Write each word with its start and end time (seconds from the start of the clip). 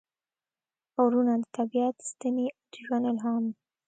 غرونه– 0.95 1.33
د 1.41 1.45
طبیعت 1.57 1.95
ستنې 2.09 2.45
او 2.53 2.61
د 2.71 2.73
ژوند 2.85 3.05
الهام 3.11 3.45